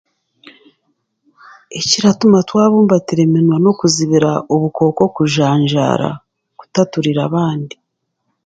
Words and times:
Ekiratuma 1.79 2.37
twabumbatira 2.49 3.21
eminwa 3.27 3.57
n'okuzibira 3.59 4.31
obukooko 4.53 5.03
kujanjaara 5.15 6.09
kutaturira 6.59 7.21
abandi 7.29 7.75